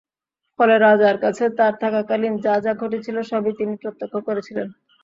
[0.59, 4.67] ফলে রাজার কাছে তাঁর থাকাকালীন যা যা ঘটছিল সবই তিনি প্রত্যক্ষ করছিলেন।